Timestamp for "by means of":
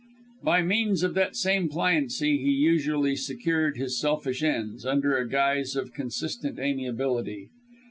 0.41-1.13